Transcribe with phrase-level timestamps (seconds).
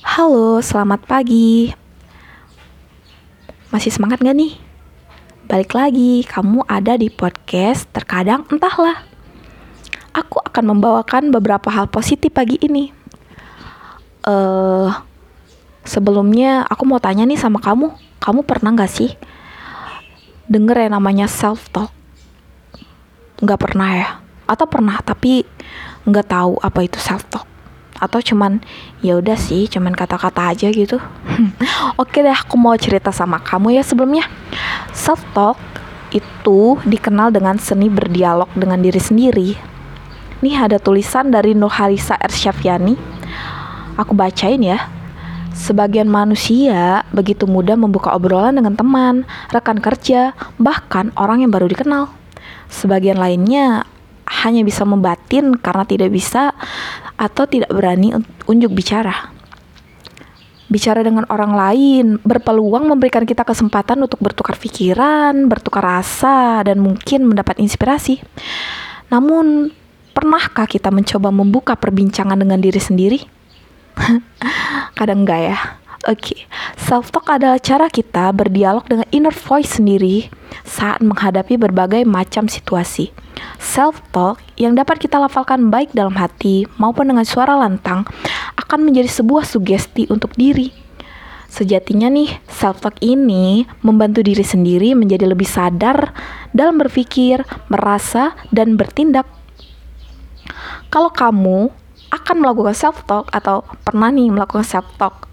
[0.00, 1.76] Halo, selamat pagi.
[3.68, 4.56] Masih semangat gak nih?
[5.44, 9.04] Balik lagi, kamu ada di podcast Terkadang Entahlah.
[10.16, 12.88] Aku akan membawakan beberapa hal positif pagi ini.
[14.24, 14.88] Uh,
[15.84, 17.92] sebelumnya aku mau tanya nih sama kamu,
[18.24, 19.12] kamu pernah gak sih
[20.48, 21.92] denger yang namanya self talk?
[23.44, 24.08] Gak pernah ya?
[24.48, 25.44] Atau pernah tapi
[26.08, 27.49] nggak tahu apa itu self talk?
[28.00, 28.64] Atau cuman
[29.04, 30.96] ya udah sih cuman kata-kata aja gitu.
[32.00, 34.24] Oke deh aku mau cerita sama kamu ya sebelumnya.
[34.96, 35.60] Self talk
[36.10, 39.50] itu dikenal dengan seni berdialog dengan diri sendiri.
[40.40, 42.96] Nih ada tulisan dari Nurharisa Ersyafiani.
[44.00, 44.88] Aku bacain ya.
[45.52, 52.08] Sebagian manusia begitu mudah membuka obrolan dengan teman, rekan kerja, bahkan orang yang baru dikenal.
[52.72, 53.84] Sebagian lainnya
[54.40, 56.56] hanya bisa membatin karena tidak bisa
[57.20, 58.16] atau tidak berani
[58.48, 59.28] unjuk bicara.
[60.70, 67.26] Bicara dengan orang lain berpeluang memberikan kita kesempatan untuk bertukar pikiran, bertukar rasa, dan mungkin
[67.28, 68.22] mendapat inspirasi.
[69.10, 69.74] Namun,
[70.14, 73.20] pernahkah kita mencoba membuka perbincangan dengan diri sendiri?
[74.98, 75.58] Kadang enggak ya.
[76.08, 76.40] Oke, okay.
[76.80, 80.32] self talk adalah cara kita berdialog dengan inner voice sendiri
[80.64, 83.12] saat menghadapi berbagai macam situasi.
[83.60, 88.08] Self talk yang dapat kita lafalkan baik dalam hati maupun dengan suara lantang
[88.56, 90.72] akan menjadi sebuah sugesti untuk diri.
[91.52, 96.16] Sejatinya nih, self talk ini membantu diri sendiri menjadi lebih sadar
[96.56, 99.28] dalam berpikir, merasa, dan bertindak.
[100.88, 101.68] Kalau kamu
[102.08, 105.28] akan melakukan self talk atau pernah nih melakukan self talk,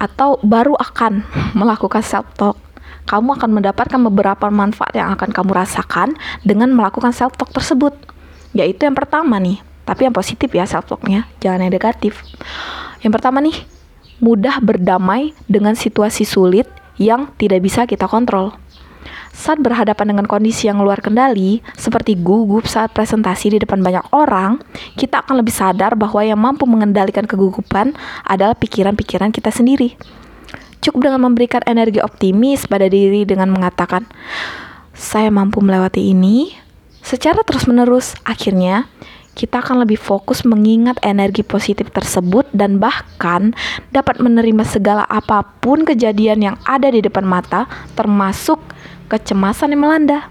[0.00, 1.22] atau baru akan
[1.60, 2.56] melakukan self talk,
[3.04, 7.92] kamu akan mendapatkan beberapa manfaat yang akan kamu rasakan dengan melakukan self talk tersebut.
[8.56, 12.24] Yaitu yang pertama nih, tapi yang positif ya self talknya, jangan yang negatif.
[13.04, 13.54] Yang pertama nih,
[14.18, 16.66] mudah berdamai dengan situasi sulit
[17.00, 18.56] yang tidak bisa kita kontrol.
[19.30, 24.58] Saat berhadapan dengan kondisi yang luar kendali, seperti gugup saat presentasi di depan banyak orang,
[24.98, 27.94] kita akan lebih sadar bahwa yang mampu mengendalikan kegugupan
[28.26, 29.94] adalah pikiran-pikiran kita sendiri.
[30.82, 34.08] Cukup dengan memberikan energi optimis pada diri dengan mengatakan,
[34.96, 36.56] "Saya mampu melewati ini."
[37.00, 38.90] Secara terus-menerus, akhirnya
[39.38, 43.56] kita akan lebih fokus mengingat energi positif tersebut dan bahkan
[43.94, 47.64] dapat menerima segala apa pun kejadian yang ada di depan mata,
[47.96, 48.60] termasuk
[49.10, 50.30] kecemasan yang melanda.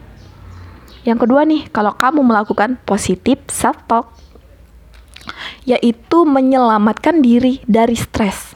[1.04, 4.08] Yang kedua nih, kalau kamu melakukan positif self-talk,
[5.68, 8.56] yaitu menyelamatkan diri dari stres.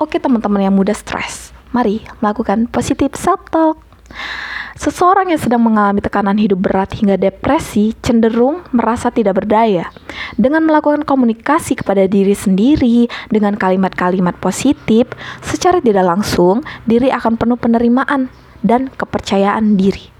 [0.00, 3.78] Oke teman-teman yang mudah stres, mari melakukan positif self-talk.
[4.72, 9.94] Seseorang yang sedang mengalami tekanan hidup berat hingga depresi cenderung merasa tidak berdaya.
[10.34, 15.06] Dengan melakukan komunikasi kepada diri sendiri dengan kalimat-kalimat positif,
[15.38, 18.26] secara tidak langsung diri akan penuh penerimaan
[18.62, 20.10] dan kepercayaan diri.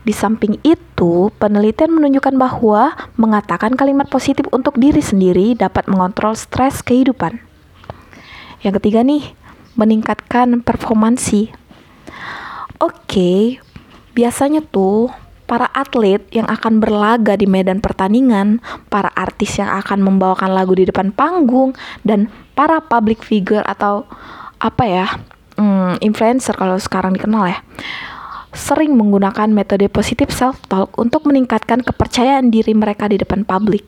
[0.00, 6.80] Di samping itu, penelitian menunjukkan bahwa mengatakan kalimat positif untuk diri sendiri dapat mengontrol stres
[6.80, 7.40] kehidupan.
[8.64, 9.36] Yang ketiga nih,
[9.76, 11.52] meningkatkan performansi.
[12.80, 13.60] Oke,
[14.16, 15.12] biasanya tuh
[15.48, 18.60] para atlet yang akan berlaga di medan pertandingan,
[18.92, 21.72] para artis yang akan membawakan lagu di depan panggung,
[22.04, 24.04] dan para public figure atau
[24.60, 25.06] apa ya,
[25.58, 27.58] hmm, influencer kalau sekarang dikenal ya
[28.58, 33.84] sering menggunakan metode positif self-talk untuk meningkatkan kepercayaan diri mereka di depan publik.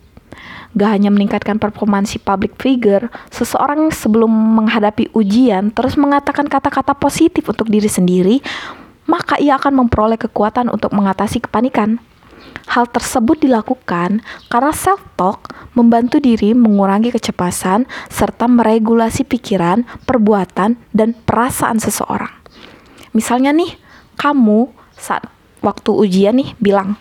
[0.79, 7.67] Gak hanya meningkatkan performansi public figure, seseorang sebelum menghadapi ujian terus mengatakan kata-kata positif untuk
[7.67, 8.39] diri sendiri,
[9.11, 11.99] maka ia akan memperoleh kekuatan untuk mengatasi kepanikan.
[12.71, 21.83] Hal tersebut dilakukan karena self-talk membantu diri mengurangi kecemasan serta meregulasi pikiran, perbuatan, dan perasaan
[21.83, 22.31] seseorang.
[23.11, 23.75] Misalnya nih,
[24.15, 25.27] kamu saat
[25.67, 26.95] waktu ujian nih bilang,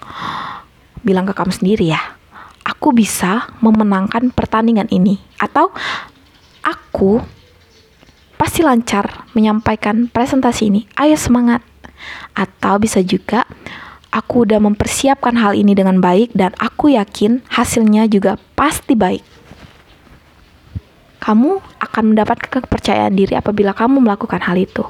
[1.05, 2.01] bilang ke kamu sendiri ya,
[2.65, 5.21] aku bisa memenangkan pertandingan ini.
[5.37, 5.69] Atau
[6.65, 7.21] aku
[8.41, 10.81] pasti lancar menyampaikan presentasi ini.
[10.97, 11.61] Ayo semangat.
[12.31, 13.43] Atau bisa juga
[14.09, 19.21] Aku udah mempersiapkan hal ini dengan baik dan aku yakin hasilnya juga pasti baik.
[21.21, 24.81] Kamu akan mendapatkan kepercayaan diri apabila kamu melakukan hal itu.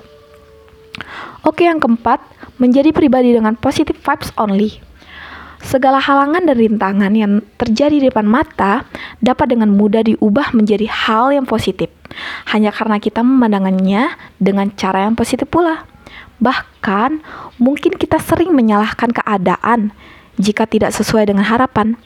[1.43, 2.23] Oke, yang keempat,
[2.59, 4.79] menjadi pribadi dengan positive vibes only.
[5.59, 8.87] Segala halangan dan rintangan yang terjadi di depan mata
[9.19, 11.91] dapat dengan mudah diubah menjadi hal yang positif,
[12.55, 15.83] hanya karena kita memandangannya dengan cara yang positif pula.
[16.39, 17.19] Bahkan,
[17.59, 19.91] mungkin kita sering menyalahkan keadaan
[20.39, 21.99] jika tidak sesuai dengan harapan.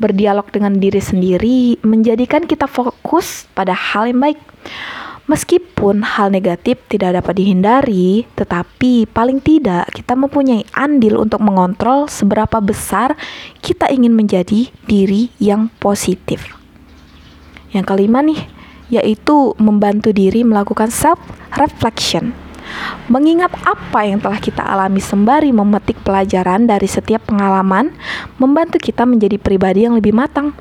[0.00, 4.40] Berdialog dengan diri sendiri menjadikan kita fokus pada hal yang baik.
[5.30, 12.58] Meskipun hal negatif tidak dapat dihindari, tetapi paling tidak kita mempunyai andil untuk mengontrol seberapa
[12.58, 13.14] besar
[13.62, 16.50] kita ingin menjadi diri yang positif.
[17.70, 18.42] Yang kelima nih,
[18.90, 21.22] yaitu membantu diri melakukan self
[21.54, 22.34] reflection.
[23.10, 27.90] Mengingat apa yang telah kita alami sembari memetik pelajaran dari setiap pengalaman,
[28.38, 30.54] membantu kita menjadi pribadi yang lebih matang.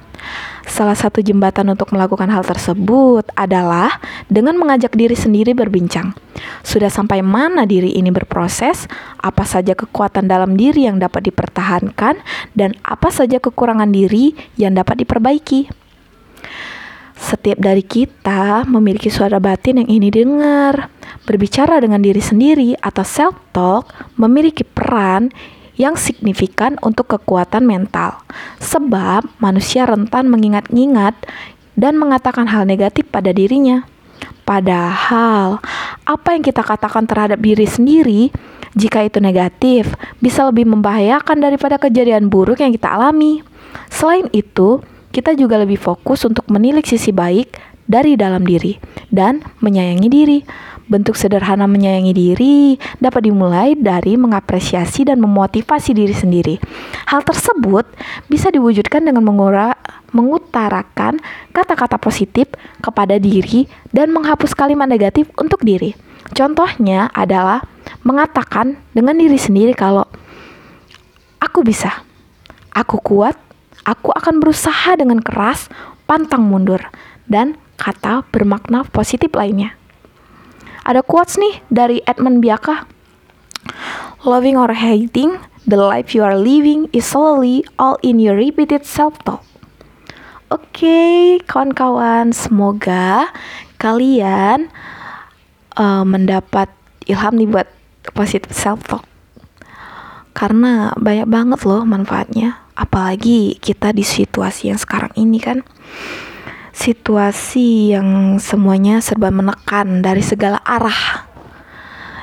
[0.70, 3.98] Salah satu jembatan untuk melakukan hal tersebut adalah
[4.30, 6.14] dengan mengajak diri sendiri berbincang.
[6.62, 8.86] Sudah sampai mana diri ini berproses,
[9.18, 12.22] apa saja kekuatan dalam diri yang dapat dipertahankan,
[12.54, 15.72] dan apa saja kekurangan diri yang dapat diperbaiki.
[17.20, 20.88] Setiap dari kita memiliki suara batin yang ini dengar.
[21.30, 23.86] Berbicara dengan diri sendiri atau self-talk
[24.18, 25.30] memiliki peran
[25.78, 28.18] yang signifikan untuk kekuatan mental.
[28.58, 31.14] Sebab manusia rentan mengingat-ingat
[31.78, 33.86] dan mengatakan hal negatif pada dirinya.
[34.42, 35.62] Padahal,
[36.02, 38.34] apa yang kita katakan terhadap diri sendiri,
[38.74, 43.46] jika itu negatif, bisa lebih membahayakan daripada kejadian buruk yang kita alami.
[43.94, 44.82] Selain itu,
[45.14, 47.54] kita juga lebih fokus untuk menilik sisi baik
[47.90, 48.78] dari dalam diri
[49.14, 50.40] dan menyayangi diri.
[50.90, 52.58] Bentuk sederhana menyayangi diri
[52.98, 56.58] dapat dimulai dari mengapresiasi dan memotivasi diri sendiri.
[57.06, 57.86] Hal tersebut
[58.26, 59.78] bisa diwujudkan dengan mengura,
[60.10, 61.22] mengutarakan
[61.54, 62.50] kata-kata positif
[62.82, 65.94] kepada diri dan menghapus kalimat negatif untuk diri.
[66.34, 67.62] Contohnya adalah
[68.02, 70.10] mengatakan dengan diri sendiri kalau
[71.38, 72.02] aku bisa,
[72.74, 73.38] aku kuat,
[73.86, 75.70] aku akan berusaha dengan keras,
[76.10, 76.82] pantang mundur,
[77.30, 79.79] dan kata bermakna positif lainnya.
[80.86, 82.88] Ada quotes nih dari Edmund Biaka.
[84.28, 89.44] Loving or hating, the life you are living is solely all in your repeated self-talk.
[90.50, 93.30] Oke, okay, kawan-kawan, semoga
[93.78, 94.74] kalian
[95.78, 96.74] uh, mendapat
[97.06, 97.70] ilham nih buat
[98.18, 99.06] positive self-talk.
[100.34, 105.62] Karena banyak banget loh manfaatnya, apalagi kita di situasi yang sekarang ini kan
[106.80, 111.28] situasi yang semuanya serba menekan dari segala arah.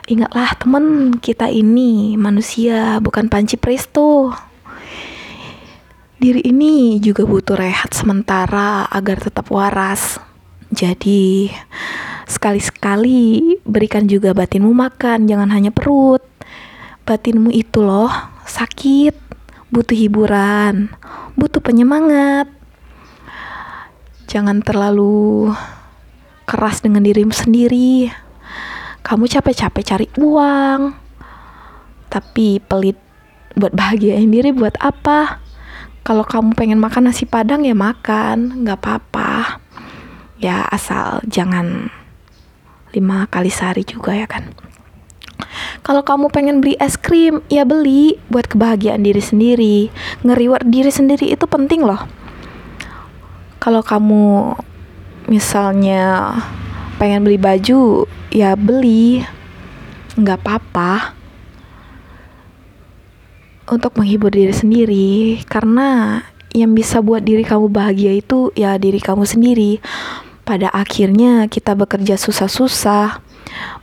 [0.08, 4.32] Ingatlah teman kita ini manusia bukan panci presto.
[6.16, 10.16] Diri ini juga butuh rehat sementara agar tetap waras.
[10.72, 11.52] Jadi
[12.24, 16.24] sekali-sekali berikan juga batinmu makan, jangan hanya perut.
[17.04, 18.08] Batinmu itu loh
[18.48, 19.12] sakit,
[19.68, 20.88] butuh hiburan,
[21.36, 22.48] butuh penyemangat
[24.36, 25.48] Jangan terlalu
[26.44, 28.12] keras dengan dirimu sendiri.
[29.00, 30.92] Kamu capek-capek cari uang,
[32.12, 33.00] tapi pelit
[33.56, 35.40] buat bahagiain diri buat apa?
[36.04, 39.56] Kalau kamu pengen makan nasi padang ya makan, nggak apa-apa.
[40.36, 41.88] Ya asal jangan
[42.92, 44.52] lima kali sehari juga ya kan.
[45.80, 49.88] Kalau kamu pengen beli es krim, ya beli buat kebahagiaan diri sendiri.
[50.28, 52.25] Ngeriward diri sendiri itu penting loh
[53.66, 54.54] kalau kamu
[55.26, 56.38] misalnya
[57.02, 59.26] pengen beli baju ya beli.
[60.14, 61.18] Nggak apa-apa.
[63.66, 65.42] Untuk menghibur diri sendiri.
[65.50, 66.22] Karena
[66.54, 69.82] yang bisa buat diri kamu bahagia itu ya diri kamu sendiri.
[70.46, 73.18] Pada akhirnya kita bekerja susah-susah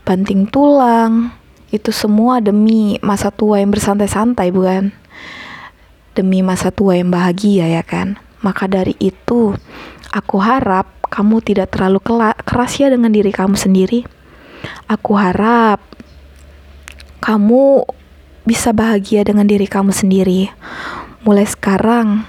[0.08, 1.36] banting tulang.
[1.76, 4.96] Itu semua demi masa tua yang bersantai-santai bukan?
[6.16, 9.56] Demi masa tua yang bahagia ya kan maka dari itu,
[10.12, 12.04] aku harap kamu tidak terlalu
[12.44, 14.04] keras ya dengan diri kamu sendiri.
[14.92, 15.80] Aku harap
[17.24, 17.88] kamu
[18.44, 20.52] bisa bahagia dengan diri kamu sendiri.
[21.24, 22.28] Mulai sekarang,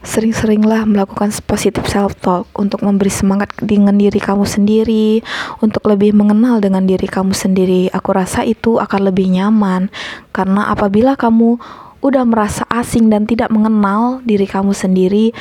[0.00, 5.22] sering-seringlah melakukan positive self talk untuk memberi semangat dengan diri kamu sendiri,
[5.62, 7.92] untuk lebih mengenal dengan diri kamu sendiri.
[7.94, 9.92] Aku rasa itu akan lebih nyaman
[10.34, 11.62] karena apabila kamu
[12.00, 15.36] udah merasa asing dan tidak mengenal diri kamu sendiri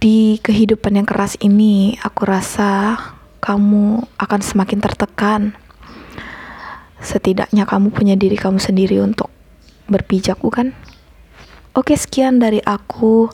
[0.00, 2.96] di kehidupan yang keras ini, aku rasa
[3.44, 5.52] kamu akan semakin tertekan.
[7.04, 9.28] Setidaknya kamu punya diri kamu sendiri untuk
[9.92, 10.72] berpijak, bukan?
[11.76, 13.28] Oke, sekian dari aku.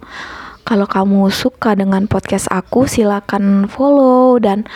[0.67, 4.67] Kalau kamu suka dengan podcast aku, silakan follow dan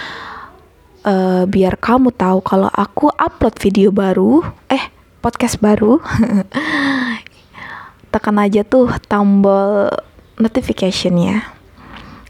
[1.02, 4.46] uh, biar kamu tahu kalau aku upload video baru.
[4.70, 6.00] Eh, podcast baru,
[8.12, 9.92] tekan aja tuh tombol
[10.40, 11.44] notification-nya.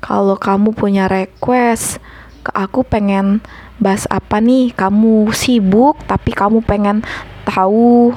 [0.02, 2.02] Kalau kamu punya request
[2.42, 3.38] ke aku pengen
[3.78, 7.06] bahas apa nih, kamu sibuk tapi kamu pengen
[7.46, 8.10] tahu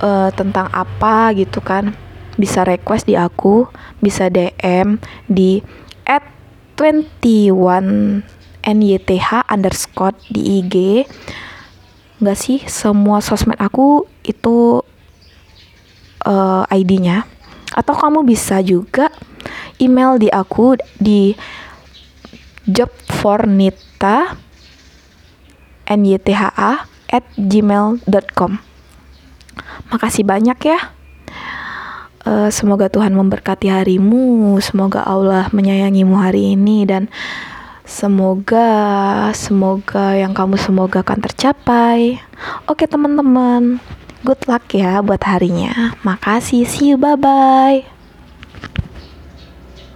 [0.00, 1.92] uh, tentang apa gitu kan,
[2.38, 3.66] bisa request di aku,
[3.98, 5.60] bisa DM di
[6.06, 6.22] at
[6.78, 8.22] 21
[8.66, 10.74] NYTH underscore di IG
[12.16, 14.80] nggak sih semua sosmed aku itu
[16.24, 17.28] uh, eh, ID-nya
[17.76, 19.12] atau kamu bisa juga
[19.76, 21.36] email di aku di
[22.64, 24.34] jobfornita
[25.86, 28.58] nytha at gmail.com
[29.90, 30.80] makasih banyak ya.
[32.26, 37.06] Uh, semoga Tuhan memberkati harimu semoga Allah menyayangimu hari ini dan
[37.96, 38.68] Semoga,
[39.32, 42.20] semoga yang kamu semoga akan tercapai.
[42.68, 43.80] Oke teman-teman,
[44.20, 45.96] good luck ya buat harinya.
[46.04, 47.95] Makasih, see you, bye-bye.